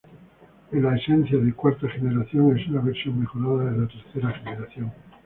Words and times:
La 0.71 0.95
esencia 0.97 1.37
de 1.37 1.53
cuarta 1.53 1.87
generación 1.87 2.57
es 2.57 2.67
una 2.69 2.81
versión 2.81 3.19
mejorada 3.19 3.69
de 3.69 3.81
la 3.81 3.87
tercera 3.87 4.31
generación. 4.31 4.91